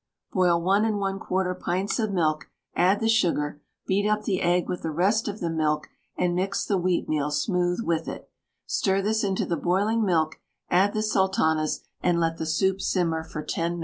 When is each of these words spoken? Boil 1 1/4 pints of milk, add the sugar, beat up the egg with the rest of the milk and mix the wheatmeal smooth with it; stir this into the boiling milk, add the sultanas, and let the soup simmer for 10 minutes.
Boil 0.33 0.59
1 0.59 0.81
1/4 0.93 1.59
pints 1.59 1.99
of 1.99 2.11
milk, 2.11 2.49
add 2.75 2.99
the 2.99 3.07
sugar, 3.07 3.61
beat 3.85 4.09
up 4.09 4.23
the 4.23 4.41
egg 4.41 4.67
with 4.67 4.81
the 4.81 4.89
rest 4.89 5.27
of 5.27 5.39
the 5.41 5.49
milk 5.51 5.89
and 6.17 6.33
mix 6.33 6.65
the 6.65 6.79
wheatmeal 6.79 7.29
smooth 7.31 7.81
with 7.83 8.07
it; 8.07 8.27
stir 8.65 9.03
this 9.03 9.23
into 9.23 9.45
the 9.45 9.57
boiling 9.57 10.03
milk, 10.03 10.37
add 10.71 10.95
the 10.95 11.03
sultanas, 11.03 11.81
and 12.01 12.19
let 12.19 12.37
the 12.39 12.47
soup 12.47 12.81
simmer 12.81 13.23
for 13.23 13.43
10 13.43 13.73
minutes. 13.73 13.79